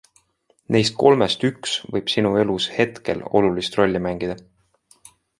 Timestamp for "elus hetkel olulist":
2.43-3.77